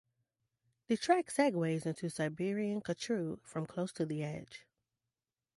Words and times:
The 0.87 0.97
track 0.97 1.27
segues 1.27 1.85
into 1.85 2.09
"Siberian 2.09 2.81
Khatru" 2.81 3.37
from 3.43 3.67
"Close 3.67 3.91
to 3.91 4.03
the 4.07 4.23
Edge". 4.23 4.65